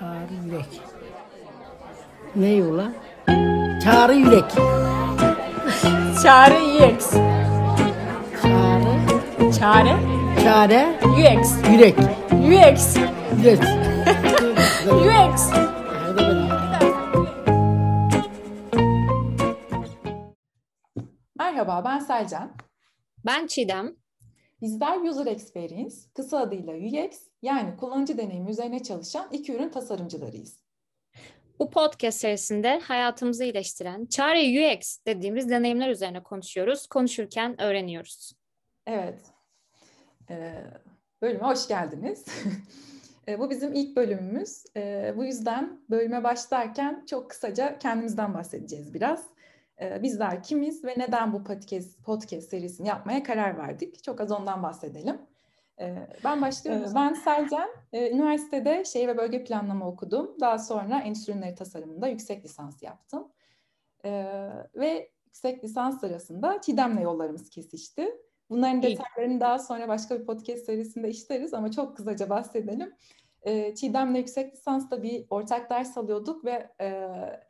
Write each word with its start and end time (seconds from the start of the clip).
Çağrı 0.00 0.34
Yürek. 0.44 0.80
Ne 2.36 2.64
ulan? 2.64 2.94
Çağrı 3.84 4.14
Yürek. 4.14 4.50
Çare 6.22 6.54
UX. 6.94 7.12
Çağrı. 8.42 8.96
Çare 9.58 9.96
Çare. 10.42 11.00
UX. 11.04 11.52
Yürek. 11.72 11.98
UX. 12.32 12.96
Yürek. 13.38 13.62
UX. 14.92 15.50
Merhaba, 21.38 21.84
ben 21.84 21.98
Selcan. 21.98 22.52
Ben 23.26 23.46
Çiğdem. 23.46 23.92
Bizler 24.62 25.00
User 25.00 25.26
Experience, 25.26 25.94
kısa 26.14 26.38
adıyla 26.38 26.74
UX, 26.74 27.20
yani 27.42 27.76
kullanıcı 27.76 28.18
deneyimi 28.18 28.50
üzerine 28.50 28.82
çalışan 28.82 29.28
iki 29.32 29.52
ürün 29.52 29.68
tasarımcılarıyız. 29.68 30.66
Bu 31.58 31.70
podcast 31.70 32.20
serisinde 32.20 32.78
hayatımızı 32.78 33.44
iyileştiren 33.44 34.06
Çare 34.06 34.74
UX 34.74 34.98
dediğimiz 35.06 35.50
deneyimler 35.50 35.90
üzerine 35.90 36.22
konuşuyoruz. 36.22 36.86
Konuşurken 36.86 37.60
öğreniyoruz. 37.60 38.32
Evet, 38.86 39.20
ee, 40.30 40.64
bölüme 41.22 41.44
hoş 41.44 41.68
geldiniz. 41.68 42.24
E, 43.28 43.38
bu 43.38 43.50
bizim 43.50 43.74
ilk 43.74 43.96
bölümümüz. 43.96 44.64
E, 44.76 45.14
bu 45.16 45.24
yüzden 45.24 45.80
bölüme 45.90 46.24
başlarken 46.24 47.04
çok 47.10 47.30
kısaca 47.30 47.78
kendimizden 47.78 48.34
bahsedeceğiz 48.34 48.94
biraz. 48.94 49.26
E, 49.80 50.02
bizler 50.02 50.42
kimiz 50.42 50.84
ve 50.84 50.94
neden 50.98 51.32
bu 51.32 51.44
podcast, 51.44 52.04
podcast 52.04 52.48
serisini 52.48 52.88
yapmaya 52.88 53.22
karar 53.22 53.58
verdik? 53.58 54.02
Çok 54.02 54.20
az 54.20 54.32
ondan 54.32 54.62
bahsedelim. 54.62 55.18
E, 55.80 56.08
ben 56.24 56.42
başlıyorum. 56.42 56.92
Ben 56.94 57.14
Selcan. 57.14 57.68
E, 57.92 58.10
üniversitede 58.10 58.84
şehir 58.84 59.08
ve 59.08 59.16
bölge 59.16 59.44
planlama 59.44 59.88
okudum. 59.88 60.36
Daha 60.40 60.58
sonra 60.58 61.00
endüstri 61.00 61.32
ürünleri 61.32 61.54
tasarımında 61.54 62.08
yüksek 62.08 62.44
lisans 62.44 62.82
yaptım. 62.82 63.28
E, 64.04 64.10
ve 64.74 65.10
yüksek 65.24 65.64
lisans 65.64 66.00
sırasında 66.00 66.60
Çiğdem'le 66.60 67.00
yollarımız 67.00 67.50
kesişti. 67.50 68.08
Bunların 68.50 68.82
detaylarını 68.82 69.40
daha 69.40 69.58
sonra 69.58 69.88
başka 69.88 70.20
bir 70.20 70.26
podcast 70.26 70.64
serisinde 70.64 71.08
işleriz 71.08 71.54
ama 71.54 71.70
çok 71.70 71.96
kısaca 71.96 72.30
bahsedelim. 72.30 72.94
Ee, 73.46 73.74
Çiğdem'le 73.74 74.14
yüksek 74.14 74.54
lisansta 74.54 75.02
bir 75.02 75.26
ortak 75.30 75.70
ders 75.70 75.98
alıyorduk 75.98 76.44
ve 76.44 76.70
e, 76.80 76.86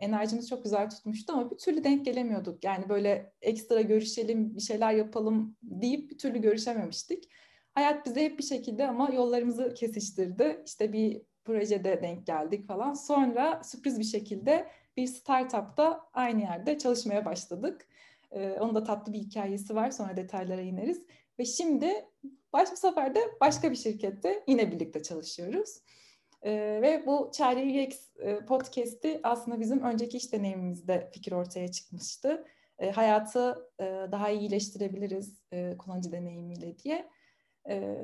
enerjimiz 0.00 0.48
çok 0.48 0.64
güzel 0.64 0.90
tutmuştu 0.90 1.32
ama 1.32 1.50
bir 1.50 1.56
türlü 1.58 1.84
denk 1.84 2.04
gelemiyorduk. 2.04 2.64
Yani 2.64 2.88
böyle 2.88 3.32
ekstra 3.42 3.80
görüşelim, 3.80 4.56
bir 4.56 4.60
şeyler 4.60 4.92
yapalım 4.92 5.56
deyip 5.62 6.10
bir 6.10 6.18
türlü 6.18 6.38
görüşememiştik. 6.40 7.30
Hayat 7.74 8.06
bize 8.06 8.24
hep 8.24 8.38
bir 8.38 8.44
şekilde 8.44 8.88
ama 8.88 9.10
yollarımızı 9.12 9.74
kesiştirdi. 9.74 10.62
İşte 10.66 10.92
bir 10.92 11.22
projede 11.44 12.02
denk 12.02 12.26
geldik 12.26 12.66
falan. 12.66 12.94
Sonra 12.94 13.62
sürpriz 13.64 13.98
bir 13.98 14.04
şekilde 14.04 14.66
bir 14.96 15.06
startupta 15.06 16.08
aynı 16.12 16.40
yerde 16.40 16.78
çalışmaya 16.78 17.24
başladık. 17.24 17.88
Ee, 18.30 18.50
onun 18.60 18.74
da 18.74 18.84
tatlı 18.84 19.12
bir 19.12 19.18
hikayesi 19.18 19.74
var. 19.74 19.90
Sonra 19.90 20.16
detaylara 20.16 20.60
ineriz. 20.60 21.06
Ve 21.38 21.44
şimdi 21.44 22.04
baş 22.52 22.72
bu 22.72 22.76
sefer 22.76 23.14
de 23.14 23.20
başka 23.40 23.70
bir 23.70 23.76
şirkette 23.76 24.44
yine 24.46 24.72
birlikte 24.72 25.02
çalışıyoruz. 25.02 25.80
Ee, 26.42 26.52
ve 26.82 27.06
bu 27.06 27.30
Çare 27.34 27.86
UX 27.86 28.16
e, 28.18 28.44
podcast'i 28.44 29.20
aslında 29.22 29.60
bizim 29.60 29.82
önceki 29.82 30.16
iş 30.16 30.32
deneyimimizde 30.32 31.10
fikir 31.12 31.32
ortaya 31.32 31.70
çıkmıştı. 31.70 32.44
E, 32.78 32.90
hayatı 32.90 33.70
e, 33.80 33.84
daha 34.12 34.30
iyi 34.30 34.40
iyileştirebiliriz 34.40 35.40
e, 35.52 35.76
kullanıcı 35.78 36.12
deneyimiyle 36.12 36.78
diye. 36.78 37.08
E, 37.68 37.96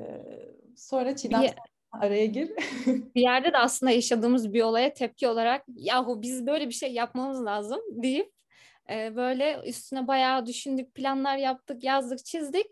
sonra 0.75 1.15
Çiğdem 1.15 1.41
bir, 1.41 1.53
araya 1.91 2.25
gir. 2.25 2.51
bir 3.15 3.21
yerde 3.21 3.53
de 3.53 3.57
aslında 3.57 3.91
yaşadığımız 3.91 4.53
bir 4.53 4.61
olaya 4.61 4.93
tepki 4.93 5.27
olarak 5.27 5.65
yahu 5.67 6.21
biz 6.21 6.47
böyle 6.47 6.67
bir 6.67 6.73
şey 6.73 6.93
yapmamız 6.93 7.45
lazım 7.45 7.81
deyip 7.89 8.31
e, 8.89 9.15
böyle 9.15 9.61
üstüne 9.65 10.07
bayağı 10.07 10.45
düşündük, 10.45 10.95
planlar 10.95 11.37
yaptık, 11.37 11.83
yazdık, 11.83 12.25
çizdik. 12.25 12.65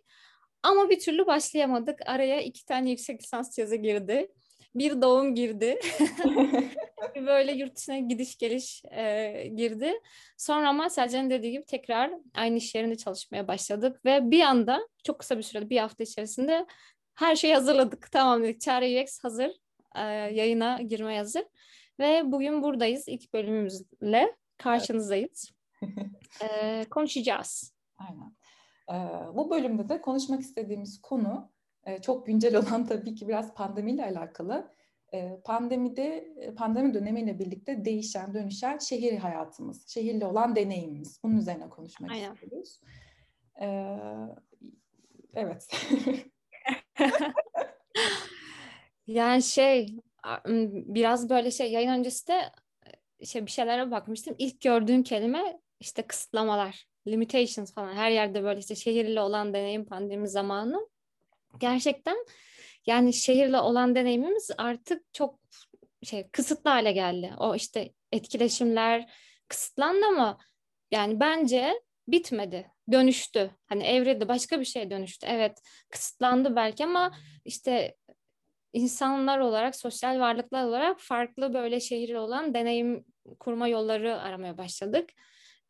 Ama 0.64 0.90
bir 0.90 1.00
türlü 1.00 1.28
başlayamadık. 1.28 2.00
Araya 2.06 2.42
iki 2.42 2.66
tane 2.66 2.90
yüksek 2.90 3.24
lisans 3.24 3.56
tezi 3.56 3.82
girdi. 3.82 4.32
Bir 4.76 5.02
doğum 5.02 5.36
girdi. 5.36 5.80
böyle 7.16 7.52
yurt 7.52 7.76
dışına 7.76 7.98
gidiş 8.00 8.38
geliş 8.38 8.84
e, 8.92 9.48
girdi. 9.56 9.94
Sonra 10.38 10.70
ama 10.70 10.90
Selcan'ın 10.90 11.30
dediği 11.30 11.52
gibi 11.52 11.66
tekrar 11.66 12.12
aynı 12.36 12.58
iş 12.58 12.76
yerinde 12.76 12.96
çalışmaya 12.96 13.48
başladık. 13.48 14.06
Ve 14.06 14.32
bir 14.32 14.42
anda 14.42 14.88
çok 15.04 15.20
kısa 15.20 15.38
bir 15.38 15.44
sürede 15.44 15.70
bir 15.70 15.78
hafta 15.78 16.04
içerisinde 16.04 16.66
her 17.16 17.36
şeyi 17.36 17.54
hazırladık. 17.54 18.12
Tamam 18.12 18.44
dedik. 18.44 18.62
Çare 18.62 19.04
UX 19.04 19.24
hazır. 19.24 19.52
E, 19.96 20.02
yayına 20.34 20.82
girmeye 20.82 21.20
hazır. 21.20 21.44
Ve 22.00 22.22
bugün 22.26 22.64
buradayız. 22.64 23.08
ilk 23.08 23.34
bölümümüzle 23.34 24.36
karşınızdayız. 24.58 25.52
e, 26.44 26.86
konuşacağız. 26.90 27.74
Aynen. 27.98 28.41
E, 28.92 28.96
bu 29.36 29.50
bölümde 29.50 29.90
de 29.90 30.02
konuşmak 30.02 30.42
istediğimiz 30.42 31.02
konu 31.02 31.52
e, 31.84 32.02
çok 32.02 32.26
güncel 32.26 32.56
olan 32.60 32.86
tabii 32.86 33.16
ki 33.16 33.28
biraz 33.28 33.54
pandemiyle 33.54 34.06
alakalı. 34.06 34.72
E, 35.14 35.42
pandemide, 35.44 36.34
pandemi 36.58 36.94
dönemiyle 36.94 37.40
birlikte 37.40 37.86
değişen, 37.86 38.34
dönüşen 38.34 38.78
şehir 38.78 39.18
hayatımız, 39.18 39.88
şehirle 39.88 40.26
olan 40.26 40.56
deneyimimiz. 40.56 41.20
Bunun 41.24 41.38
üzerine 41.38 41.70
konuşmak 41.70 42.12
Aynen. 42.12 42.34
istiyoruz. 42.34 42.82
E, 43.62 43.98
evet. 45.34 45.68
yani 49.08 49.44
şey, 49.44 49.96
biraz 50.66 51.30
böyle 51.30 51.52
şey 51.52 51.72
yayın 51.72 51.90
öncesi 51.90 52.28
de 52.28 52.42
şey 53.26 53.46
bir 53.46 53.52
şeylere 53.52 53.92
bakmıştım. 53.92 54.36
İlk 54.38 54.62
gördüğüm 54.62 55.04
kelime 55.04 55.62
işte 55.80 56.02
kısıtlamalar, 56.02 56.88
limitations 57.08 57.74
falan 57.74 57.94
her 57.94 58.12
yerde 58.12 58.44
böyle 58.44 58.60
işte 58.60 58.76
şehirle 58.76 59.22
olan 59.22 59.54
deneyim 59.54 59.86
pandemi 59.86 60.28
zamanı. 60.30 60.90
Gerçekten 61.60 62.26
yani 62.86 63.14
şehirle 63.14 63.60
olan 63.60 63.96
deneyimimiz 63.96 64.52
artık 64.58 65.14
çok 65.14 65.40
şey 66.04 66.30
kısıtlı 66.30 66.70
hale 66.70 66.92
geldi. 66.92 67.34
O 67.38 67.56
işte 67.56 67.92
etkileşimler 68.12 69.14
kısıtlandı 69.48 70.06
ama 70.06 70.38
yani 70.92 71.20
bence 71.20 71.82
bitmedi. 72.08 72.72
Dönüştü. 72.92 73.52
Hani 73.68 73.84
evrede 73.84 74.28
başka 74.28 74.60
bir 74.60 74.66
şey 74.66 74.92
dönüştü. 74.92 75.28
Evet 75.30 75.62
kısıtlandı 75.90 76.56
belki 76.56 76.86
ama 76.86 77.12
işte 77.46 77.96
insanlar 78.74 79.40
olarak, 79.40 79.76
sosyal 79.76 80.20
varlıklar 80.20 80.66
olarak 80.66 81.00
farklı 81.00 81.54
böyle 81.54 81.80
şehirle 81.80 82.20
olan 82.20 82.54
deneyim 82.54 83.06
kurma 83.40 83.68
yolları 83.68 84.22
aramaya 84.22 84.58
başladık. 84.58 85.10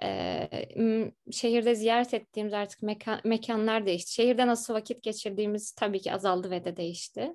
Ee, 0.03 1.12
şehirde 1.31 1.75
ziyaret 1.75 2.13
ettiğimiz 2.13 2.53
artık 2.53 2.84
mekan, 2.84 3.22
mekanlar 3.23 3.85
değişti. 3.85 4.13
Şehirde 4.13 4.47
nasıl 4.47 4.73
vakit 4.73 5.03
geçirdiğimiz 5.03 5.72
tabii 5.72 6.01
ki 6.01 6.13
azaldı 6.13 6.51
ve 6.51 6.66
de 6.66 6.78
değişti. 6.78 7.34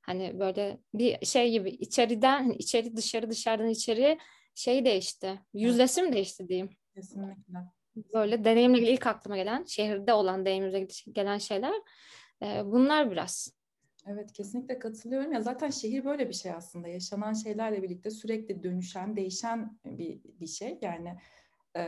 Hani 0.00 0.40
böyle 0.40 0.78
bir 0.94 1.26
şey 1.26 1.50
gibi 1.50 1.70
içeriden 1.70 2.42
hani 2.42 2.54
içeri 2.54 2.96
dışarı 2.96 3.30
dışarıdan 3.30 3.68
içeri 3.68 4.18
şey 4.54 4.84
değişti. 4.84 5.40
Yüzlesim 5.54 6.12
değişti 6.12 6.48
diyeyim. 6.48 6.70
Kesinlikle. 6.94 7.58
Böyle 8.14 8.44
deneyimle 8.44 8.78
ilgili 8.78 8.92
ilk 8.92 9.06
aklıma 9.06 9.36
gelen 9.36 9.64
şehirde 9.64 10.12
olan 10.12 10.46
deneyimimize 10.46 10.86
gelen 11.12 11.38
şeyler 11.38 11.74
e, 12.42 12.62
bunlar 12.64 13.10
biraz. 13.10 13.56
Evet 14.06 14.32
kesinlikle 14.32 14.78
katılıyorum. 14.78 15.32
Ya 15.32 15.40
zaten 15.40 15.70
şehir 15.70 16.04
böyle 16.04 16.28
bir 16.28 16.34
şey 16.34 16.52
aslında. 16.52 16.88
Yaşanan 16.88 17.32
şeylerle 17.32 17.82
birlikte 17.82 18.10
sürekli 18.10 18.62
dönüşen, 18.62 19.16
değişen 19.16 19.78
bir 19.84 20.20
bir 20.24 20.46
şey. 20.46 20.78
Yani 20.82 21.16
e, 21.76 21.84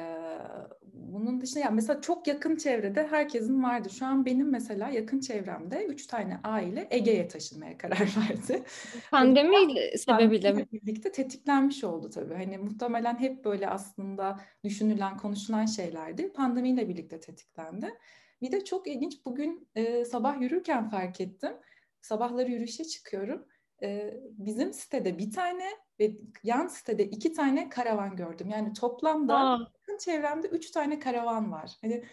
bunun 0.92 1.40
dışında 1.40 1.60
ya 1.60 1.70
mesela 1.70 2.00
çok 2.00 2.26
yakın 2.26 2.56
çevrede 2.56 3.06
herkesin 3.06 3.62
vardı. 3.62 3.90
Şu 3.90 4.06
an 4.06 4.26
benim 4.26 4.50
mesela 4.50 4.88
yakın 4.88 5.20
çevremde 5.20 5.84
üç 5.84 6.06
tane 6.06 6.40
aile 6.44 6.88
Ege'ye 6.90 7.28
taşınmaya 7.28 7.78
karar 7.78 8.00
verdi. 8.00 8.62
Pandemi 9.10 9.98
sebebiyle 9.98 10.52
mi? 10.52 10.66
Birlikte 10.72 11.12
tetiklenmiş 11.12 11.84
oldu 11.84 12.10
tabii. 12.10 12.34
Hani 12.34 12.58
muhtemelen 12.58 13.20
hep 13.20 13.44
böyle 13.44 13.68
aslında 13.68 14.40
düşünülen, 14.64 15.16
konuşulan 15.16 15.66
şeylerdi. 15.66 16.32
Pandemiyle 16.32 16.88
birlikte 16.88 17.20
tetiklendi. 17.20 17.94
Bir 18.42 18.52
de 18.52 18.64
çok 18.64 18.86
ilginç 18.86 19.24
bugün 19.24 19.68
e, 19.74 20.04
sabah 20.04 20.40
yürürken 20.40 20.88
fark 20.88 21.20
ettim 21.20 21.52
sabahları 22.00 22.50
yürüyüşe 22.50 22.84
çıkıyorum. 22.84 23.46
Ee, 23.82 24.14
bizim 24.22 24.72
sitede 24.72 25.18
bir 25.18 25.30
tane 25.30 25.64
ve 26.00 26.16
yan 26.42 26.66
sitede 26.66 27.04
iki 27.04 27.32
tane 27.32 27.68
karavan 27.68 28.16
gördüm. 28.16 28.48
Yani 28.48 28.72
toplamda 28.72 29.36
Aa. 29.36 29.72
Çevremde 29.98 30.48
üç 30.48 30.70
tane 30.70 30.98
karavan 30.98 31.52
var. 31.52 31.70
Hani 31.80 32.04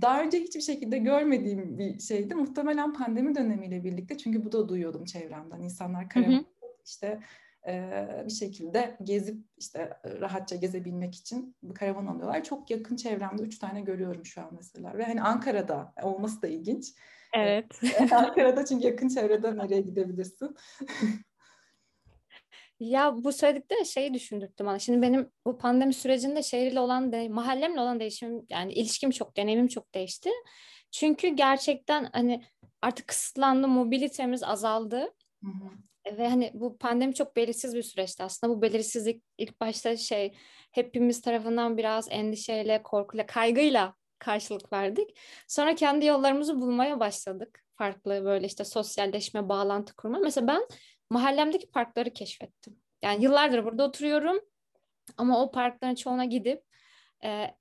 daha 0.00 0.22
önce 0.22 0.40
hiçbir 0.40 0.60
şekilde 0.60 0.98
görmediğim 0.98 1.78
bir 1.78 1.98
şeydi. 1.98 2.34
Muhtemelen 2.34 2.92
pandemi 2.92 3.34
dönemiyle 3.34 3.84
birlikte 3.84 4.18
çünkü 4.18 4.44
bu 4.44 4.52
da 4.52 4.68
duyuyordum 4.68 5.04
çevremden. 5.04 5.60
İnsanlar 5.60 6.08
karavan 6.08 6.32
hı 6.32 6.36
hı. 6.36 6.44
işte 6.84 7.20
e, 7.66 8.06
bir 8.26 8.32
şekilde 8.32 8.96
gezip 9.02 9.44
işte 9.58 10.00
rahatça 10.04 10.56
gezebilmek 10.56 11.14
için 11.14 11.56
bir 11.62 11.74
karavan 11.74 12.06
alıyorlar. 12.06 12.44
Çok 12.44 12.70
yakın 12.70 12.96
çevremde 12.96 13.42
üç 13.42 13.58
tane 13.58 13.80
görüyorum 13.80 14.26
şu 14.26 14.40
an 14.40 14.50
mesela. 14.56 14.98
Ve 14.98 15.04
hani 15.04 15.22
Ankara'da 15.22 15.94
olması 16.02 16.42
da 16.42 16.46
ilginç. 16.46 16.94
Evet. 17.34 17.80
Ankara'da 18.12 18.64
çünkü 18.64 18.86
yakın 18.86 19.08
çevrede 19.08 19.56
nereye 19.56 19.80
gidebilirsin? 19.80 20.56
Ya 22.82 23.24
bu 23.24 23.32
söyledikleri 23.32 23.86
şeyi 23.86 24.14
düşündürttü 24.14 24.64
bana. 24.64 24.78
Şimdi 24.78 25.02
benim 25.02 25.30
bu 25.46 25.58
pandemi 25.58 25.94
sürecinde 25.94 26.42
şehirle 26.42 26.80
olan, 26.80 27.12
de, 27.12 27.28
mahallemle 27.28 27.80
olan 27.80 28.00
değişim, 28.00 28.46
yani 28.50 28.72
ilişkim 28.72 29.10
çok, 29.10 29.36
deneyimim 29.36 29.68
çok 29.68 29.94
değişti. 29.94 30.30
Çünkü 30.90 31.28
gerçekten 31.28 32.08
hani 32.12 32.42
artık 32.82 33.08
kısıtlandı, 33.08 33.68
mobilitemiz 33.68 34.42
azaldı. 34.42 34.98
Hı 35.44 35.50
hı. 35.50 36.16
Ve 36.18 36.28
hani 36.28 36.50
bu 36.54 36.78
pandemi 36.78 37.14
çok 37.14 37.36
belirsiz 37.36 37.74
bir 37.74 37.82
süreçti 37.82 38.22
aslında. 38.22 38.56
Bu 38.56 38.62
belirsizlik 38.62 39.22
ilk 39.38 39.60
başta 39.60 39.96
şey 39.96 40.34
hepimiz 40.72 41.20
tarafından 41.20 41.76
biraz 41.76 42.08
endişeyle, 42.10 42.82
korkuyla, 42.82 43.26
kaygıyla 43.26 43.94
karşılık 44.18 44.72
verdik. 44.72 45.18
Sonra 45.48 45.74
kendi 45.74 46.06
yollarımızı 46.06 46.60
bulmaya 46.60 47.00
başladık. 47.00 47.62
Farklı 47.78 48.24
böyle 48.24 48.46
işte 48.46 48.64
sosyalleşme, 48.64 49.48
bağlantı 49.48 49.96
kurma. 49.96 50.18
Mesela 50.18 50.46
ben 50.46 50.62
mahallemdeki 51.12 51.70
parkları 51.70 52.12
keşfettim. 52.12 52.76
Yani 53.02 53.24
yıllardır 53.24 53.64
burada 53.64 53.84
oturuyorum 53.84 54.40
ama 55.16 55.42
o 55.42 55.50
parkların 55.50 55.94
çoğuna 55.94 56.24
gidip 56.24 56.62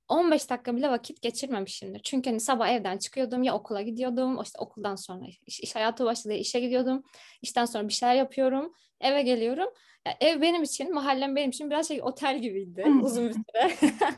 15 0.07 0.49
dakika 0.49 0.75
bile 0.75 0.89
vakit 0.89 1.21
geçirmemişimdir. 1.21 2.01
Çünkü 2.03 2.29
hani 2.29 2.39
sabah 2.39 2.69
evden 2.69 2.97
çıkıyordum 2.97 3.43
ya 3.43 3.55
okula 3.55 3.81
gidiyordum. 3.81 4.41
işte 4.43 4.59
okuldan 4.59 4.95
sonra 4.95 5.25
iş, 5.45 5.59
iş 5.59 5.75
hayatı 5.75 6.05
başladı 6.05 6.33
işe 6.33 6.59
gidiyordum. 6.59 7.03
İşten 7.41 7.65
sonra 7.65 7.87
bir 7.87 7.93
şeyler 7.93 8.15
yapıyorum. 8.15 8.73
Eve 9.01 9.21
geliyorum. 9.21 9.69
Yani 10.05 10.17
ev 10.21 10.41
benim 10.41 10.63
için, 10.63 10.93
mahallem 10.93 11.35
benim 11.35 11.49
için 11.49 11.69
biraz 11.69 11.87
şey 11.87 12.01
otel 12.01 12.41
gibiydi 12.41 12.85
uzun 13.03 13.29
bir 13.29 13.33
süre. 13.33 13.91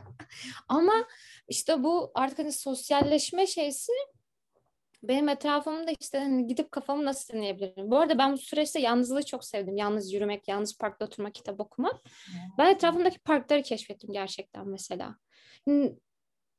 Ama 0.68 0.94
işte 1.48 1.84
bu 1.84 2.12
artık 2.16 2.40
hani 2.40 2.52
sosyalleşme 2.52 3.48
şeysi 3.48 3.92
benim 5.04 5.30
etrafımda 5.30 5.92
işte 6.00 6.18
hani 6.18 6.48
gidip 6.48 6.72
kafamı 6.72 7.06
nasıl 7.06 7.34
dinleyebilirim? 7.34 7.92
Bu 7.92 7.98
arada 7.98 8.18
ben 8.18 8.34
bu 8.34 8.38
süreçte 8.38 8.80
yalnızlığı 8.80 9.26
çok 9.26 9.46
sevdim. 9.46 9.78
Yalnız 9.78 10.14
yürümek, 10.14 10.48
yalnız 10.48 10.78
parkta 10.78 11.06
oturmak, 11.06 11.36
kitap 11.36 11.60
okumak. 11.60 11.96
Ben 12.58 12.72
etrafımdaki 12.72 13.20
parkları 13.20 13.64
keşfettim 13.64 14.12
gerçekten 14.14 14.68
mesela. 14.68 15.16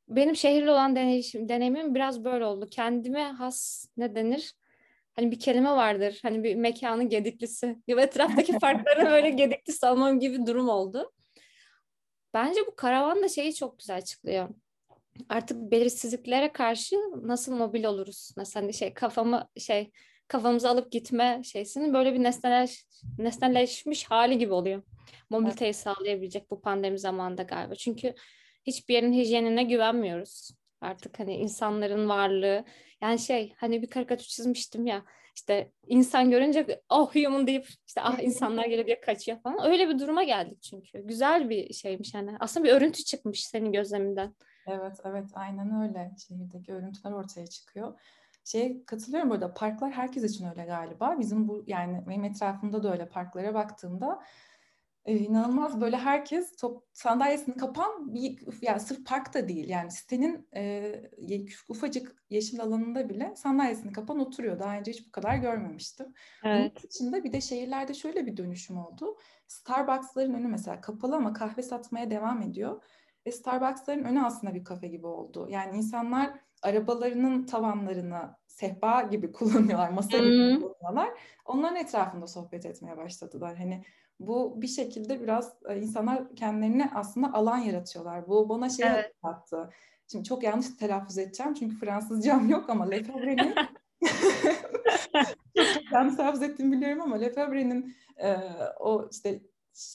Benim 0.09 0.37
şehirli 0.37 0.71
olan 0.71 0.97
deneyim, 0.97 1.49
deneyimim 1.49 1.95
biraz 1.95 2.25
böyle 2.25 2.45
oldu. 2.45 2.69
Kendime 2.71 3.23
has 3.23 3.87
ne 3.97 4.15
denir? 4.15 4.55
Hani 5.17 5.31
bir 5.31 5.41
kelime 5.41 5.71
vardır. 5.71 6.19
Hani 6.23 6.45
bir 6.45 6.55
mekanın 6.55 7.09
gediklisi. 7.09 7.79
Gibi 7.89 8.01
etraftaki 8.01 8.59
parklara 8.59 9.11
böyle 9.11 9.31
gedikli 9.31 9.73
salmam 9.73 10.21
gibi 10.21 10.47
durum 10.47 10.69
oldu. 10.69 11.13
Bence 12.35 12.61
bu 12.67 12.77
karavan 12.77 13.23
da 13.23 13.29
şeyi 13.29 13.55
çok 13.55 13.79
güzel 13.79 13.97
açıklıyor 13.97 14.49
artık 15.29 15.71
belirsizliklere 15.71 16.53
karşı 16.53 16.97
nasıl 17.23 17.53
mobil 17.53 17.85
oluruz? 17.85 18.31
Nasıl 18.37 18.61
hani 18.61 18.75
şey 18.75 18.95
kafamı 18.95 19.49
şey 19.57 19.91
kafamızı 20.29 20.69
alıp 20.69 20.93
gitme 20.93 21.41
şeysinin 21.45 21.95
böyle 21.95 22.15
bir 22.15 22.23
nesneleş, 22.23 22.85
nesneleşmiş 23.19 24.05
hali 24.05 24.39
gibi 24.39 24.53
oluyor. 24.53 24.83
Mobiliteyi 25.31 25.69
evet. 25.69 25.77
sağlayabilecek 25.77 26.51
bu 26.51 26.61
pandemi 26.61 26.99
zamanında 26.99 27.43
galiba. 27.43 27.75
Çünkü 27.75 28.15
hiçbir 28.67 28.95
yerin 28.95 29.13
hijyenine 29.13 29.63
güvenmiyoruz. 29.63 30.51
Artık 30.81 31.19
hani 31.19 31.35
insanların 31.35 32.09
varlığı 32.09 32.65
yani 33.03 33.19
şey 33.19 33.55
hani 33.57 33.83
bir 33.83 33.87
karikatür 33.87 34.25
çizmiştim 34.25 34.87
ya 34.87 35.05
işte 35.37 35.71
insan 35.87 36.31
görünce 36.31 36.81
oh 36.89 37.15
human 37.15 37.47
deyip 37.47 37.67
işte 37.87 38.01
ah 38.01 38.19
insanlar 38.23 38.65
geliyor 38.65 38.87
diye 38.87 39.01
kaçıyor 39.01 39.41
falan. 39.43 39.67
Öyle 39.67 39.89
bir 39.89 39.99
duruma 39.99 40.25
geldik 40.25 40.63
çünkü. 40.63 41.07
Güzel 41.07 41.51
bir 41.51 41.75
şeymiş 41.75 42.15
yani. 42.15 42.31
Aslında 42.41 42.67
bir 42.67 42.73
örüntü 42.73 43.05
çıkmış 43.05 43.47
senin 43.47 43.73
gözleminden. 43.73 44.35
Evet, 44.67 45.01
evet 45.05 45.31
aynen 45.35 45.83
öyle. 45.83 46.13
Şehirdeki 46.29 46.75
örüntüler 46.75 47.13
ortaya 47.13 47.47
çıkıyor. 47.47 48.01
Şey 48.45 48.85
katılıyorum 48.85 49.31
burada 49.31 49.55
parklar 49.55 49.93
herkes 49.93 50.25
için 50.25 50.49
öyle 50.51 50.65
galiba. 50.65 51.19
Bizim 51.19 51.49
bu 51.49 51.65
yani 51.67 52.05
benim 52.09 52.25
etrafımda 52.25 52.83
da 52.83 52.93
öyle 52.93 53.09
parklara 53.09 53.55
baktığımda 53.55 54.23
e, 55.05 55.17
inanılmaz 55.19 55.81
böyle 55.81 55.97
herkes 55.97 56.57
top 56.57 56.85
sandalyesini 56.93 57.57
kapan 57.57 58.15
bir 58.15 58.39
yani 58.63 58.81
sırf 58.81 59.07
park 59.07 59.35
da 59.35 59.49
değil 59.49 59.69
yani 59.69 59.91
sitenin 59.91 60.49
e, 60.57 60.93
ufacık 61.69 62.17
yeşil 62.31 62.61
alanında 62.61 63.09
bile 63.09 63.33
sandalyesini 63.37 63.93
kapan 63.93 64.19
oturuyor. 64.19 64.59
Daha 64.59 64.79
önce 64.79 64.93
hiç 64.93 65.07
bu 65.07 65.11
kadar 65.11 65.37
görmemiştim. 65.37 66.07
Evet. 66.45 66.73
Bunun 66.73 66.91
dışında 66.91 67.25
bir 67.25 67.33
de 67.33 67.41
şehirlerde 67.41 67.95
şöyle 67.95 68.27
bir 68.27 68.37
dönüşüm 68.37 68.79
oldu. 68.79 69.17
Starbucks'ların 69.47 70.35
önü 70.35 70.49
mesela 70.49 70.81
kapalı 70.81 71.17
ama 71.17 71.33
kahve 71.33 71.63
satmaya 71.63 72.11
devam 72.11 72.43
ediyor. 72.43 72.83
Ve 73.27 73.33
Starbucks'ların 73.33 74.05
önü 74.05 74.25
aslında 74.25 74.55
bir 74.55 74.65
kafe 74.65 74.89
gibi 74.89 75.07
oldu. 75.07 75.47
Yani 75.51 75.77
insanlar 75.77 76.31
arabalarının 76.63 77.47
tavanlarını 77.47 78.37
sehpa 78.47 79.03
gibi 79.03 79.33
kullanıyorlar, 79.33 79.91
masa 79.91 80.19
gibi 80.19 80.61
kullanıyorlar. 80.61 81.09
Onların 81.45 81.77
etrafında 81.77 82.27
sohbet 82.27 82.67
etmeye 82.67 82.97
başladılar. 82.97 83.57
Hani 83.57 83.85
bu 84.21 84.63
bir 84.63 84.67
şekilde 84.67 85.23
biraz 85.23 85.53
e, 85.69 85.81
insanlar 85.81 86.35
kendilerine 86.37 86.91
aslında 86.95 87.33
alan 87.33 87.59
yaratıyorlar. 87.59 88.29
Bu 88.29 88.49
bana 88.49 88.69
şey 88.69 88.87
evet. 88.87 89.13
hatırlattı. 89.23 89.71
Şimdi 90.13 90.25
çok 90.25 90.43
yanlış 90.43 90.77
telaffuz 90.77 91.19
edeceğim 91.19 91.55
çünkü 91.55 91.77
Fransızcam 91.77 92.49
yok 92.51 92.71
ama 92.71 92.85
Lefebvre'nin 92.85 93.55
yanlış 95.93 96.17
telaffuz 96.17 96.43
ettiğimi 96.43 96.77
biliyorum 96.77 97.03
ama 97.03 97.17
Lefebvre'nin 97.17 97.95
e, 98.17 98.37
o 98.81 99.09
işte 99.13 99.41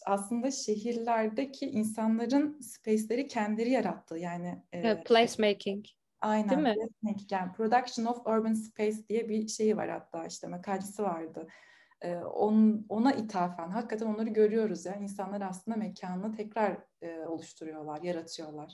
aslında 0.05 0.51
şehirlerdeki 0.51 1.65
insanların 1.65 2.59
space'leri 2.59 3.27
kendileri 3.27 3.69
yarattı. 3.69 4.17
Yani 4.17 4.63
e, 4.73 5.03
placemaking. 5.03 5.85
Aynen. 6.21 6.49
Değil 6.49 6.61
mi? 6.61 6.75
Placemaking. 6.75 7.31
Yani 7.31 7.51
Production 7.51 8.05
of 8.05 8.27
Urban 8.27 8.53
Space 8.53 9.07
diye 9.09 9.29
bir 9.29 9.47
şeyi 9.47 9.77
var 9.77 9.89
hatta 9.89 10.25
işte 10.25 10.47
makalesi 10.47 11.03
vardı. 11.03 11.47
E, 12.01 12.15
on, 12.15 12.85
ona 12.89 13.13
ithafen 13.13 13.69
hakikaten 13.69 14.05
onları 14.05 14.29
görüyoruz 14.29 14.85
ya. 14.85 14.95
İnsanlar 14.95 15.41
aslında 15.41 15.77
mekanını 15.77 16.35
tekrar 16.35 16.77
e, 17.01 17.19
oluşturuyorlar, 17.19 18.01
yaratıyorlar. 18.01 18.73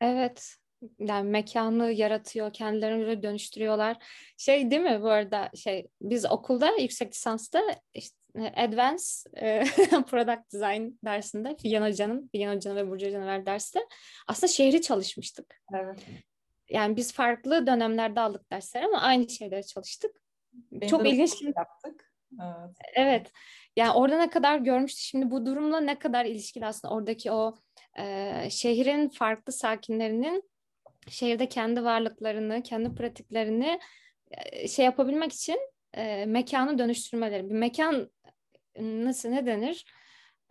Evet 0.00 0.56
yani 0.98 1.30
mekanı 1.30 1.92
yaratıyor, 1.92 2.52
kendilerini 2.52 3.06
böyle 3.06 3.22
dönüştürüyorlar. 3.22 3.96
Şey 4.36 4.70
değil 4.70 4.82
mi 4.82 4.98
bu 5.02 5.10
arada 5.10 5.50
şey 5.54 5.88
biz 6.00 6.30
okulda 6.30 6.76
yüksek 6.76 7.14
lisansta 7.14 7.60
işte 7.94 8.16
Advanced 8.38 9.32
e, 9.36 9.64
Product 10.10 10.52
Design 10.52 10.90
dersinde 11.04 11.56
Figen 11.56 11.82
Hoca'nın, 11.82 12.28
Figen 12.32 12.56
Hoca'nın 12.56 12.76
ve 12.76 12.90
Burcu 12.90 13.06
Hoca'nın 13.06 13.26
verdiği 13.26 13.46
derste 13.46 13.80
aslında 14.26 14.52
şehri 14.52 14.82
çalışmıştık. 14.82 15.60
Evet. 15.74 15.98
Yani 16.70 16.96
biz 16.96 17.12
farklı 17.12 17.66
dönemlerde 17.66 18.20
aldık 18.20 18.50
dersler 18.50 18.82
ama 18.82 19.00
aynı 19.00 19.30
şeylere 19.30 19.62
çalıştık. 19.62 20.16
Benim 20.52 20.88
Çok 20.88 21.08
ilginç. 21.08 21.42
Yaptık. 21.42 22.12
Evet. 22.40 22.76
evet. 22.94 23.32
Yani 23.76 23.92
orada 23.92 24.18
ne 24.18 24.30
kadar 24.30 24.58
görmüştü. 24.58 25.00
Şimdi 25.00 25.30
bu 25.30 25.46
durumla 25.46 25.80
ne 25.80 25.98
kadar 25.98 26.24
ilişkili 26.24 26.66
aslında 26.66 26.94
oradaki 26.94 27.32
o 27.32 27.54
e, 27.98 28.50
şehrin 28.50 29.08
farklı 29.08 29.52
sakinlerinin 29.52 30.50
şehirde 31.08 31.48
kendi 31.48 31.84
varlıklarını, 31.84 32.62
kendi 32.62 32.94
pratiklerini 32.94 33.80
e, 34.30 34.68
şey 34.68 34.84
yapabilmek 34.84 35.32
için 35.32 35.58
e, 35.94 36.26
mekanı 36.26 36.78
dönüştürmeleri. 36.78 37.50
Bir 37.50 37.54
mekan 37.54 38.10
nasıl 38.78 39.28
ne 39.28 39.46
denir? 39.46 39.84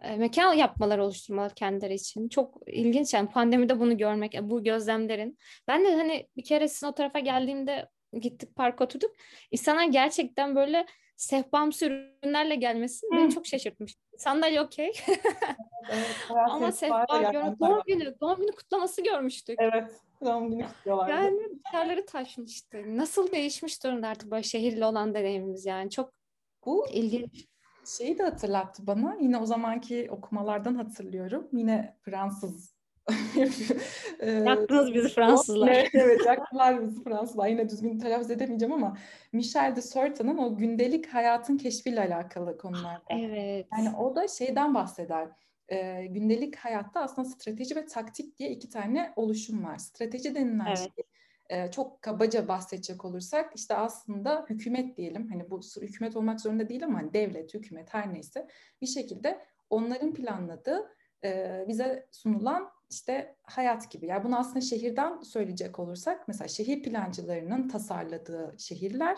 E, 0.01 0.15
mekan 0.15 0.53
yapmaları 0.53 1.03
oluşturmaları 1.03 1.53
kendileri 1.53 1.93
için. 1.93 2.29
Çok 2.29 2.57
ilginç 2.67 3.13
yani 3.13 3.29
pandemide 3.29 3.79
bunu 3.79 3.97
görmek, 3.97 4.37
bu 4.41 4.63
gözlemlerin. 4.63 5.37
Ben 5.67 5.85
de 5.85 5.95
hani 5.95 6.27
bir 6.37 6.43
kere 6.43 6.67
sizin 6.67 6.87
o 6.87 6.95
tarafa 6.95 7.19
geldiğimde 7.19 7.89
gittik 8.13 8.55
park 8.55 8.81
oturduk. 8.81 9.11
İnsanlar 9.51 9.85
gerçekten 9.85 10.55
böyle 10.55 10.85
sehpamsı 11.15 11.85
ürünlerle 11.85 12.55
gelmesi 12.55 13.07
beni 13.11 13.31
çok 13.33 13.47
şaşırtmış. 13.47 13.95
Sandalye 14.17 14.61
okey. 14.61 14.91
evet, 15.91 16.15
Ama 16.49 16.71
sehpa 16.71 17.31
görmek, 17.31 17.59
doğum 17.59 17.81
günü, 17.87 18.19
doğum 18.21 18.39
günü 18.39 18.51
kutlaması 18.51 19.03
görmüştük. 19.03 19.59
Evet, 19.59 19.91
doğum 20.25 20.51
günü 20.51 20.67
kutluyorlardı. 20.67 21.11
Yani 21.11 21.41
yerleri 21.73 22.05
taşmıştı. 22.05 22.97
Nasıl 22.97 23.31
değişmiş 23.31 23.83
durumda 23.83 24.07
artık 24.07 24.31
böyle 24.31 24.43
şehirli 24.43 24.85
olan 24.85 25.13
deneyimimiz 25.13 25.65
yani. 25.65 25.89
Çok 25.89 26.13
bu 26.65 26.87
ilginç. 26.89 27.50
Şeyi 27.85 28.17
de 28.17 28.23
hatırlattı 28.23 28.87
bana. 28.87 29.17
Yine 29.21 29.37
o 29.37 29.45
zamanki 29.45 30.07
okumalardan 30.11 30.75
hatırlıyorum. 30.75 31.47
Yine 31.51 31.97
Fransız 32.01 32.81
Yaktınız 34.45 34.93
bizi 34.93 35.09
Fransızlar. 35.09 35.67
Evet, 35.67 35.89
evet 35.93 36.25
yaktılar 36.25 36.81
bizi 36.81 37.03
Fransızlar. 37.03 37.47
Yine 37.47 37.69
düzgün 37.69 37.99
telaffuz 37.99 38.31
edemeyeceğim 38.31 38.73
ama 38.73 38.97
Michel 39.33 39.75
de 39.75 39.81
Certeau'nun 39.81 40.37
o 40.37 40.57
gündelik 40.57 41.07
hayatın 41.07 41.57
keşfiyle 41.57 42.01
alakalı 42.01 42.57
konular. 42.57 43.01
Evet. 43.09 43.67
Yani 43.77 43.95
o 43.97 44.15
da 44.15 44.27
şeyden 44.27 44.75
bahseder. 44.75 45.27
E, 45.69 46.05
gündelik 46.05 46.55
hayatta 46.55 46.99
aslında 46.99 47.29
strateji 47.29 47.75
ve 47.75 47.85
taktik 47.85 48.37
diye 48.37 48.49
iki 48.49 48.69
tane 48.69 49.13
oluşum 49.15 49.63
var. 49.63 49.77
Strateji 49.77 50.35
denilen 50.35 50.65
evet. 50.65 50.77
şey 50.77 51.03
e, 51.51 51.71
çok 51.71 52.01
kabaca 52.01 52.47
bahsedecek 52.47 53.05
olursak 53.05 53.51
işte 53.55 53.75
aslında 53.75 54.45
hükümet 54.49 54.97
diyelim 54.97 55.29
hani 55.29 55.51
bu 55.51 55.61
hükümet 55.81 56.15
olmak 56.15 56.41
zorunda 56.41 56.69
değil 56.69 56.83
ama 56.85 56.99
hani 56.99 57.13
devlet, 57.13 57.53
hükümet 57.53 57.93
her 57.93 58.13
neyse 58.13 58.47
bir 58.81 58.87
şekilde 58.87 59.45
onların 59.69 60.13
planladığı 60.13 60.95
e, 61.23 61.63
bize 61.67 62.07
sunulan 62.11 62.69
işte 62.89 63.35
hayat 63.43 63.91
gibi. 63.91 64.05
Yani 64.05 64.23
bunu 64.23 64.39
aslında 64.39 64.61
şehirden 64.61 65.21
söyleyecek 65.21 65.79
olursak 65.79 66.27
mesela 66.27 66.47
şehir 66.47 66.83
plancılarının 66.83 67.67
tasarladığı 67.67 68.55
şehirler, 68.57 69.17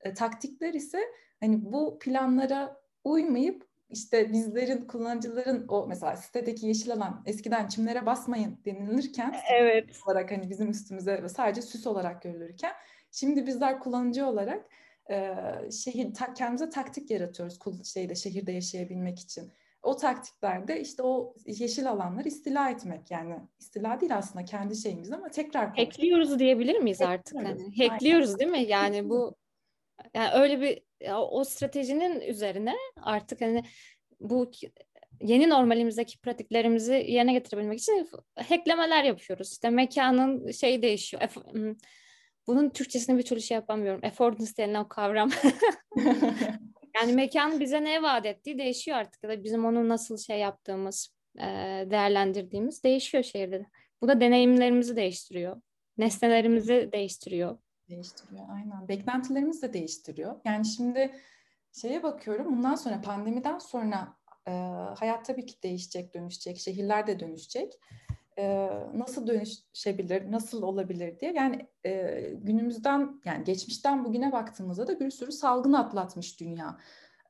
e, 0.00 0.14
taktikler 0.14 0.74
ise 0.74 1.00
hani 1.40 1.72
bu 1.72 1.98
planlara 1.98 2.80
uymayıp 3.04 3.69
işte 3.90 4.32
bizlerin 4.32 4.86
kullanıcıların 4.86 5.68
o 5.68 5.86
mesela 5.86 6.16
sitedeki 6.16 6.66
yeşil 6.66 6.92
alan 6.92 7.22
eskiden 7.26 7.68
çimlere 7.68 8.06
basmayın 8.06 8.58
denilirken 8.64 9.34
Evet. 9.52 10.00
olarak 10.06 10.30
hani 10.30 10.50
bizim 10.50 10.70
üstümüze 10.70 11.28
sadece 11.28 11.62
süs 11.62 11.86
olarak 11.86 12.22
görülürken 12.22 12.72
şimdi 13.10 13.46
bizler 13.46 13.80
kullanıcı 13.80 14.26
olarak 14.26 14.66
e, 15.10 15.34
şehir 15.84 16.14
ta, 16.14 16.34
kendimize 16.34 16.70
taktik 16.70 17.10
yaratıyoruz 17.10 17.58
şeyde 17.84 18.14
şehirde 18.14 18.52
yaşayabilmek 18.52 19.18
için. 19.18 19.52
O 19.82 19.96
taktiklerde 19.96 20.80
işte 20.80 21.02
o 21.02 21.34
yeşil 21.46 21.90
alanları 21.90 22.28
istila 22.28 22.70
etmek 22.70 23.10
yani 23.10 23.34
istila 23.58 24.00
değil 24.00 24.16
aslında 24.16 24.44
kendi 24.44 24.76
şeyimiz 24.76 25.12
ama 25.12 25.28
tekrar 25.28 25.76
hackliyoruz 25.76 26.38
diyebilir 26.38 26.78
miyiz 26.78 27.00
artık? 27.00 27.36
Hani 27.36 27.88
hackliyoruz 27.88 28.38
değil 28.38 28.50
mi? 28.50 28.62
Yani 28.62 29.08
bu 29.08 29.34
yani 30.14 30.30
öyle 30.34 30.60
bir 30.60 30.89
o 31.14 31.44
stratejinin 31.44 32.20
üzerine 32.20 32.74
artık 33.02 33.40
hani 33.40 33.62
bu 34.20 34.50
yeni 35.22 35.48
normalimizdeki 35.48 36.18
pratiklerimizi 36.18 37.04
yerine 37.08 37.32
getirebilmek 37.32 37.78
için 37.78 38.10
hacklemeler 38.48 39.04
yapıyoruz. 39.04 39.52
İşte 39.52 39.70
mekanın 39.70 40.50
şey 40.50 40.82
değişiyor. 40.82 41.22
Bunun 42.46 42.70
Türkçesini 42.70 43.18
bir 43.18 43.22
türlü 43.22 43.40
şey 43.40 43.54
yapamıyorum. 43.54 44.00
Affordance 44.04 44.56
denilen 44.56 44.80
o 44.80 44.88
kavram. 44.88 45.30
yani 46.96 47.12
mekan 47.12 47.60
bize 47.60 47.84
ne 47.84 48.02
vaat 48.02 48.26
ettiği 48.26 48.58
değişiyor 48.58 48.98
artık. 48.98 49.22
Ya 49.22 49.30
da 49.30 49.44
bizim 49.44 49.64
onu 49.64 49.88
nasıl 49.88 50.18
şey 50.18 50.38
yaptığımız, 50.38 51.14
değerlendirdiğimiz 51.90 52.84
değişiyor 52.84 53.24
şehirde. 53.24 53.66
Bu 54.02 54.08
da 54.08 54.20
deneyimlerimizi 54.20 54.96
değiştiriyor. 54.96 55.60
Nesnelerimizi 55.98 56.88
değiştiriyor. 56.92 57.58
Değiştiriyor 57.90 58.44
aynen. 58.48 58.88
Beklentilerimizi 58.88 59.62
de 59.62 59.72
değiştiriyor. 59.72 60.36
Yani 60.44 60.66
şimdi 60.66 61.12
şeye 61.72 62.02
bakıyorum 62.02 62.56
bundan 62.56 62.74
sonra 62.74 63.00
pandemiden 63.00 63.58
sonra 63.58 64.16
e, 64.48 64.50
hayat 64.98 65.24
tabii 65.24 65.46
ki 65.46 65.62
değişecek, 65.62 66.14
dönüşecek. 66.14 66.58
Şehirler 66.58 67.06
de 67.06 67.20
dönüşecek. 67.20 67.80
E, 68.38 68.70
nasıl 68.94 69.26
dönüşebilir, 69.26 70.32
nasıl 70.32 70.62
olabilir 70.62 71.20
diye. 71.20 71.32
Yani 71.32 71.66
e, 71.86 72.20
günümüzden 72.34 73.20
yani 73.24 73.44
geçmişten 73.44 74.04
bugüne 74.04 74.32
baktığımızda 74.32 74.86
da 74.86 75.00
bir 75.00 75.10
sürü 75.10 75.32
salgın 75.32 75.72
atlatmış 75.72 76.40
dünya. 76.40 76.78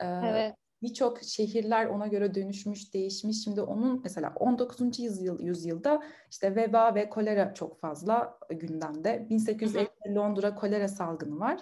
E, 0.01 0.07
evet 0.07 0.57
birçok 0.83 1.23
şehirler 1.23 1.87
ona 1.87 2.07
göre 2.07 2.35
dönüşmüş, 2.35 2.95
değişmiş. 2.95 3.45
Şimdi 3.45 3.63
onun 3.63 4.01
mesela 4.03 4.33
19. 4.37 4.99
yüzyıl 4.99 5.41
yüzyılda 5.41 6.03
işte 6.31 6.57
veba 6.57 6.95
ve 6.95 7.09
kolera 7.09 7.55
çok 7.55 7.81
fazla 7.81 8.39
gündemde. 8.51 9.27
1850'de 9.31 10.15
Londra 10.15 10.55
kolera 10.55 10.89
salgını 10.89 11.41
var. 11.41 11.61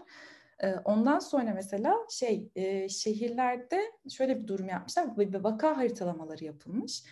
Ondan 0.85 1.19
sonra 1.19 1.53
mesela 1.55 1.95
şey 2.11 2.51
şehirlerde 2.89 3.81
şöyle 4.11 4.43
bir 4.43 4.47
durum 4.47 4.69
yapmışlar. 4.69 5.19
Bir 5.19 5.35
vaka 5.35 5.77
haritalamaları 5.77 6.45
yapılmış. 6.45 7.03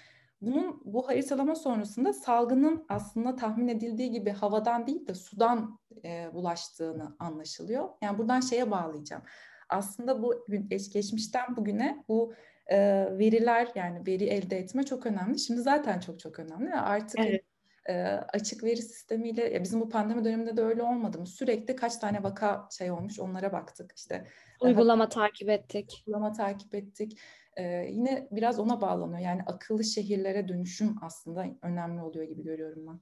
Bunun 0.40 0.82
bu 0.84 1.08
haritalama 1.08 1.54
sonrasında 1.54 2.12
salgının 2.12 2.84
aslında 2.88 3.36
tahmin 3.36 3.68
edildiği 3.68 4.10
gibi 4.10 4.30
havadan 4.30 4.86
değil 4.86 5.06
de 5.06 5.14
sudan 5.14 5.78
e, 6.04 6.34
bulaştığını 6.34 7.16
anlaşılıyor. 7.18 7.88
Yani 8.02 8.18
buradan 8.18 8.40
şeye 8.40 8.70
bağlayacağım 8.70 9.22
aslında 9.68 10.22
bu 10.22 10.44
geçmişten 10.92 11.56
bugüne 11.56 12.04
bu 12.08 12.34
e, 12.66 12.78
veriler 13.18 13.68
yani 13.74 14.06
veri 14.06 14.24
elde 14.24 14.58
etme 14.58 14.82
çok 14.82 15.06
önemli. 15.06 15.38
Şimdi 15.38 15.60
zaten 15.60 16.00
çok 16.00 16.20
çok 16.20 16.38
önemli. 16.38 16.74
Artık 16.74 17.20
evet. 17.20 17.44
e, 17.88 17.94
açık 18.32 18.64
veri 18.64 18.82
sistemiyle 18.82 19.52
ya 19.52 19.62
bizim 19.62 19.80
bu 19.80 19.88
pandemi 19.88 20.24
döneminde 20.24 20.56
de 20.56 20.62
öyle 20.62 20.82
olmadı 20.82 21.18
mı? 21.18 21.26
Sürekli 21.26 21.76
kaç 21.76 21.96
tane 21.96 22.22
vaka 22.22 22.68
şey 22.78 22.90
olmuş 22.90 23.20
onlara 23.20 23.52
baktık. 23.52 23.92
İşte 23.96 24.26
uygulama 24.60 25.10
daha, 25.10 25.22
takip 25.22 25.48
ettik. 25.48 26.04
Uygulama 26.06 26.32
takip 26.32 26.74
ettik. 26.74 27.18
Ee, 27.56 27.86
yine 27.90 28.28
biraz 28.30 28.58
ona 28.58 28.80
bağlanıyor. 28.80 29.20
Yani 29.20 29.42
akıllı 29.46 29.84
şehirlere 29.84 30.48
dönüşüm 30.48 30.96
aslında 31.02 31.46
önemli 31.62 32.02
oluyor 32.02 32.24
gibi 32.24 32.42
görüyorum 32.42 32.86
ben. 32.86 33.00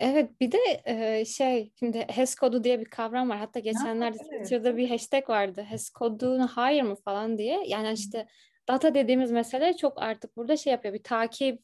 Evet 0.00 0.40
bir 0.40 0.52
de 0.52 0.58
e, 0.84 1.24
şey 1.24 1.72
şimdi 1.78 1.98
HES 1.98 2.34
kodu 2.34 2.64
diye 2.64 2.80
bir 2.80 2.84
kavram 2.84 3.30
var. 3.30 3.38
Hatta 3.38 3.60
geçenlerde 3.60 4.18
evet. 4.20 4.42
Twitter'da 4.42 4.76
bir 4.76 4.88
hashtag 4.88 5.30
vardı. 5.30 5.62
HES 5.62 5.90
kodunu 5.90 6.46
hayır 6.46 6.82
mı 6.82 6.96
falan 6.96 7.38
diye. 7.38 7.62
Yani 7.66 7.92
işte 7.92 8.26
data 8.68 8.94
dediğimiz 8.94 9.30
mesele 9.30 9.76
çok 9.76 10.02
artık 10.02 10.36
burada 10.36 10.56
şey 10.56 10.70
yapıyor. 10.70 10.94
Bir 10.94 11.02
takip 11.02 11.60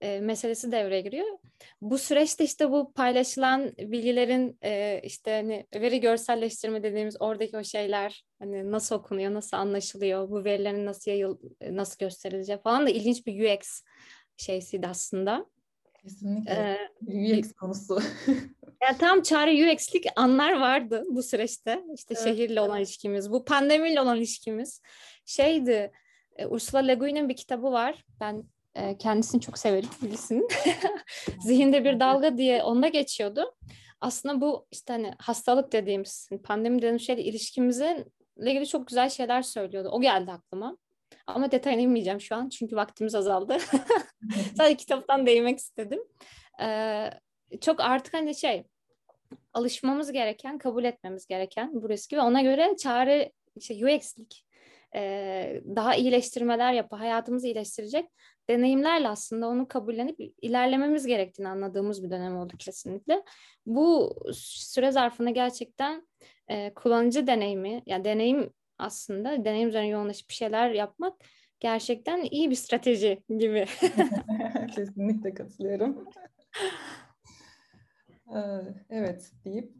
e, 0.00 0.20
meselesi 0.20 0.72
devreye 0.72 1.00
giriyor. 1.00 1.26
Bu 1.80 1.98
süreçte 1.98 2.44
işte 2.44 2.70
bu 2.70 2.92
paylaşılan 2.92 3.72
bilgilerin 3.78 4.58
e, 4.64 5.00
işte 5.04 5.30
hani 5.30 5.66
veri 5.74 6.00
görselleştirme 6.00 6.82
dediğimiz 6.82 7.16
oradaki 7.20 7.56
o 7.56 7.64
şeyler 7.64 8.24
hani 8.38 8.72
nasıl 8.72 8.96
okunuyor, 8.96 9.34
nasıl 9.34 9.56
anlaşılıyor, 9.56 10.30
bu 10.30 10.44
verilerin 10.44 10.86
nasıl 10.86 11.10
yayıl, 11.10 11.38
nasıl 11.70 11.98
gösterileceği 11.98 12.58
falan 12.58 12.86
da 12.86 12.90
ilginç 12.90 13.26
bir 13.26 13.54
UX 13.54 13.82
şeysiydi 14.36 14.86
aslında. 14.86 15.46
Kesinlikle. 16.02 16.78
Ee, 17.08 17.38
UX 17.38 17.52
konusu. 17.52 18.02
yani 18.82 18.98
tam 18.98 19.22
çare 19.22 19.72
UX'lik 19.72 20.06
anlar 20.16 20.60
vardı 20.60 21.04
bu 21.10 21.22
süreçte. 21.22 21.84
İşte 21.94 22.14
evet. 22.14 22.24
şehirle 22.24 22.60
olan 22.60 22.78
ilişkimiz, 22.78 23.30
bu 23.30 23.44
pandemiyle 23.44 24.00
olan 24.00 24.16
ilişkimiz. 24.16 24.80
Şeydi, 25.26 25.92
e, 26.36 26.46
Ursula 26.46 26.80
Le 26.80 26.94
Guin'in 26.94 27.28
bir 27.28 27.36
kitabı 27.36 27.72
var. 27.72 28.04
Ben 28.20 28.44
e, 28.74 28.98
kendisini 28.98 29.40
çok 29.40 29.58
severim 29.58 29.88
bilirsin. 30.02 30.48
Zihinde 31.46 31.84
bir 31.84 32.00
dalga 32.00 32.38
diye 32.38 32.62
onda 32.62 32.88
geçiyordu. 32.88 33.54
Aslında 34.00 34.40
bu 34.40 34.66
işte 34.70 34.92
hani 34.92 35.14
hastalık 35.18 35.72
dediğimiz, 35.72 36.28
pandemi 36.44 36.78
dediğimiz 36.78 37.02
şeyle 37.02 37.22
ilişkimizin 37.22 38.12
ilgili 38.36 38.66
çok 38.66 38.86
güzel 38.86 39.10
şeyler 39.10 39.42
söylüyordu. 39.42 39.88
O 39.88 40.00
geldi 40.00 40.30
aklıma. 40.30 40.76
Ama 41.26 41.50
detayına 41.50 41.80
inmeyeceğim 41.80 42.20
şu 42.20 42.34
an 42.36 42.48
çünkü 42.48 42.76
vaktimiz 42.76 43.14
azaldı. 43.14 43.56
Sadece 44.56 44.76
kitaptan 44.76 45.26
değinmek 45.26 45.58
istedim. 45.58 46.00
Ee, 46.60 47.10
çok 47.60 47.80
artık 47.80 48.14
hani 48.14 48.34
şey 48.34 48.64
alışmamız 49.52 50.12
gereken, 50.12 50.58
kabul 50.58 50.84
etmemiz 50.84 51.26
gereken 51.26 51.82
bu 51.82 51.88
riski 51.88 52.16
ve 52.16 52.20
ona 52.20 52.42
göre 52.42 52.76
çare 52.76 53.32
işte 53.56 53.74
UX'lik 53.74 54.46
e, 54.94 55.62
daha 55.76 55.94
iyileştirmeler 55.94 56.72
yapıp 56.72 57.00
hayatımızı 57.00 57.46
iyileştirecek 57.46 58.08
deneyimlerle 58.48 59.08
aslında 59.08 59.48
onu 59.48 59.68
kabullenip 59.68 60.16
ilerlememiz 60.42 61.06
gerektiğini 61.06 61.48
anladığımız 61.48 62.02
bir 62.02 62.10
dönem 62.10 62.36
oldu 62.36 62.52
kesinlikle. 62.58 63.22
Bu 63.66 64.14
süre 64.34 64.90
zarfında 64.92 65.30
gerçekten 65.30 66.08
e, 66.48 66.74
kullanıcı 66.74 67.26
deneyimi, 67.26 67.82
yani 67.86 68.04
deneyim 68.04 68.50
aslında 68.82 69.44
deneyim 69.44 69.68
üzerine 69.68 69.88
yoğunlaşıp 69.88 70.28
bir 70.28 70.34
şeyler 70.34 70.70
yapmak 70.70 71.14
gerçekten 71.60 72.22
iyi 72.30 72.50
bir 72.50 72.54
strateji 72.54 73.22
gibi. 73.28 73.66
Kesinlikle 74.74 75.34
katılıyorum. 75.34 76.04
evet 78.90 79.32
deyip 79.44 79.72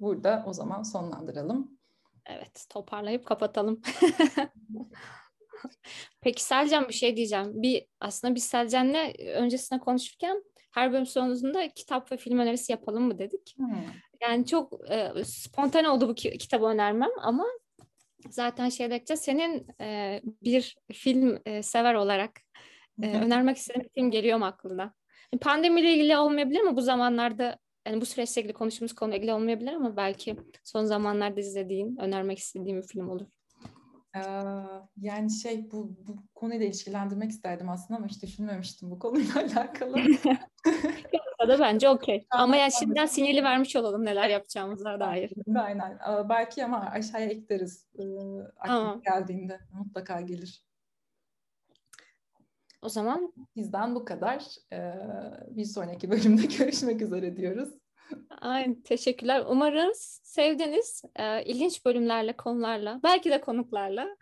burada 0.00 0.44
o 0.46 0.52
zaman 0.52 0.82
sonlandıralım. 0.82 1.78
Evet 2.26 2.66
toparlayıp 2.70 3.26
kapatalım. 3.26 3.80
Peki 6.20 6.44
Selcan 6.44 6.88
bir 6.88 6.94
şey 6.94 7.16
diyeceğim. 7.16 7.62
Bir 7.62 7.86
aslında 8.00 8.34
biz 8.34 8.44
Selcan'la 8.44 9.12
öncesinde 9.34 9.80
konuşurken 9.80 10.42
her 10.70 10.92
bölüm 10.92 11.06
sonunda 11.06 11.68
kitap 11.68 12.12
ve 12.12 12.16
film 12.16 12.38
önerisi 12.38 12.72
yapalım 12.72 13.02
mı 13.02 13.18
dedik. 13.18 13.54
Hmm. 13.56 13.84
Yani 14.20 14.46
çok 14.46 14.90
e, 14.90 15.24
spontane 15.24 15.88
oldu 15.88 16.08
bu 16.08 16.14
ki, 16.14 16.38
kitabı 16.38 16.64
önermem 16.64 17.10
ama 17.20 17.44
zaten 18.30 18.68
şeydekçe 18.68 19.16
senin 19.16 19.66
e, 19.80 20.20
bir 20.42 20.76
film 20.92 21.38
e, 21.46 21.62
sever 21.62 21.94
olarak 21.94 22.40
e, 23.02 23.06
önermek 23.06 23.56
istediğin 23.56 23.84
bir 23.84 23.90
film 23.94 24.10
geliyor 24.10 24.38
mu 24.38 24.44
aklına? 24.44 24.94
Pandemiyle 25.40 25.94
ilgili 25.94 26.16
olmayabilir 26.16 26.60
mi 26.60 26.76
bu 26.76 26.82
zamanlarda 26.82 27.58
yani 27.88 28.00
bu 28.00 28.06
süreçle 28.06 28.40
ilgili 28.40 28.54
konuştuğumuz 28.54 28.94
konuyla 28.94 29.18
ilgili 29.18 29.32
olmayabilir 29.32 29.72
ama 29.72 29.96
belki 29.96 30.36
son 30.64 30.84
zamanlarda 30.84 31.40
izlediğin, 31.40 31.96
önermek 31.96 32.38
istediğin 32.38 32.82
bir 32.82 32.86
film 32.86 33.08
olur. 33.08 33.26
Ee, 34.16 34.20
yani 34.96 35.30
şey 35.30 35.70
bu, 35.70 35.96
bu 36.06 36.16
konuyla 36.34 36.66
ilişkilendirmek 36.66 37.30
isterdim 37.30 37.68
aslında 37.68 37.98
ama 37.98 38.08
hiç 38.08 38.22
düşünmemiştim 38.22 38.90
bu 38.90 38.98
konuyla 38.98 39.34
alakalı. 39.40 39.96
Ya 41.40 41.48
da 41.48 41.58
bence 41.58 41.88
okey. 41.88 42.26
Ama 42.30 42.56
yani 42.56 42.72
şimdiden 42.78 43.06
sinyali 43.06 43.44
vermiş 43.44 43.76
olalım 43.76 44.04
neler 44.04 44.28
yapacağımıza 44.28 45.00
dair. 45.00 45.32
Aynen. 45.56 45.98
Belki 46.28 46.64
ama 46.64 46.80
aşağıya 46.80 47.26
ekleriz. 47.26 47.86
Ee, 47.98 48.02
tamam. 48.66 49.02
geldiğinde 49.02 49.60
mutlaka 49.72 50.20
gelir. 50.20 50.62
O 52.82 52.88
zaman 52.88 53.32
bizden 53.56 53.94
bu 53.94 54.04
kadar. 54.04 54.44
Ee, 54.72 54.94
bir 55.50 55.64
sonraki 55.64 56.10
bölümde 56.10 56.42
görüşmek 56.58 57.02
üzere 57.02 57.36
diyoruz. 57.36 57.68
Aynen 58.40 58.82
teşekkürler. 58.82 59.44
Umarız 59.48 60.20
sevdiniz. 60.24 61.02
Ee, 61.16 61.44
ilginç 61.44 61.84
bölümlerle, 61.84 62.36
konularla, 62.36 63.00
belki 63.02 63.30
de 63.30 63.40
konuklarla 63.40 64.16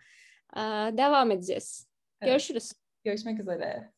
devam 0.97 1.31
edeceğiz. 1.31 1.87
Evet. 2.21 2.31
Görüşürüz. 2.31 2.73
Görüşmek 3.03 3.39
üzere. 3.39 3.96